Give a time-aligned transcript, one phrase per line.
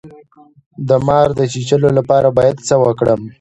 [0.87, 3.21] د مار د چیچلو لپاره باید څه وکړم؟